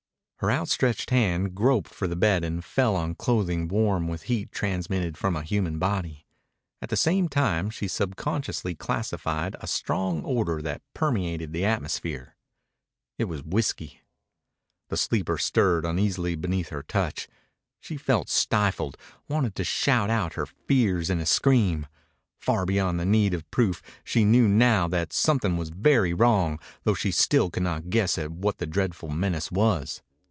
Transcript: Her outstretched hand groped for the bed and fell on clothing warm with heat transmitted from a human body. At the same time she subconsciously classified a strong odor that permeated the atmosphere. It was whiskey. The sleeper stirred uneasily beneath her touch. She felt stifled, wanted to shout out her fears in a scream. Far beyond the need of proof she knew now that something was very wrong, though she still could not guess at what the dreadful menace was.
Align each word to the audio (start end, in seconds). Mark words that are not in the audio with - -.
Her 0.43 0.49
outstretched 0.51 1.11
hand 1.11 1.53
groped 1.53 1.93
for 1.93 2.07
the 2.07 2.15
bed 2.15 2.43
and 2.43 2.65
fell 2.65 2.95
on 2.95 3.13
clothing 3.13 3.67
warm 3.67 4.07
with 4.07 4.23
heat 4.23 4.51
transmitted 4.51 5.15
from 5.15 5.35
a 5.35 5.43
human 5.43 5.77
body. 5.77 6.25
At 6.81 6.89
the 6.89 6.97
same 6.97 7.29
time 7.29 7.69
she 7.69 7.87
subconsciously 7.87 8.73
classified 8.73 9.55
a 9.59 9.67
strong 9.67 10.23
odor 10.25 10.59
that 10.63 10.81
permeated 10.95 11.53
the 11.53 11.63
atmosphere. 11.63 12.35
It 13.19 13.25
was 13.25 13.43
whiskey. 13.43 14.01
The 14.89 14.97
sleeper 14.97 15.37
stirred 15.37 15.85
uneasily 15.85 16.35
beneath 16.35 16.69
her 16.69 16.81
touch. 16.81 17.27
She 17.79 17.95
felt 17.95 18.27
stifled, 18.27 18.97
wanted 19.27 19.53
to 19.57 19.63
shout 19.63 20.09
out 20.09 20.33
her 20.33 20.47
fears 20.47 21.11
in 21.11 21.19
a 21.19 21.25
scream. 21.27 21.85
Far 22.39 22.65
beyond 22.65 22.99
the 22.99 23.05
need 23.05 23.35
of 23.35 23.51
proof 23.51 23.83
she 24.03 24.25
knew 24.25 24.47
now 24.47 24.87
that 24.87 25.13
something 25.13 25.55
was 25.55 25.69
very 25.69 26.15
wrong, 26.15 26.59
though 26.83 26.95
she 26.95 27.11
still 27.11 27.51
could 27.51 27.61
not 27.61 27.91
guess 27.91 28.17
at 28.17 28.31
what 28.31 28.57
the 28.57 28.65
dreadful 28.65 29.09
menace 29.09 29.51
was. 29.51 30.01